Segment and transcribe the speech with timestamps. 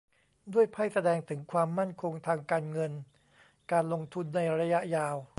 [0.53, 2.93] ด้วยไพ่แสดงถึงความมั่นคงทางการเงิน
[3.71, 5.17] การลงทุนในระยะยาว